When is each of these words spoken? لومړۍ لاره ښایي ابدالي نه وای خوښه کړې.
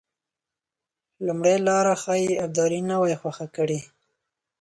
لومړۍ 1.25 1.57
لاره 1.67 1.93
ښایي 2.03 2.33
ابدالي 2.45 2.81
نه 2.89 2.95
وای 3.01 3.15
خوښه 3.21 3.47
کړې. 3.55 3.79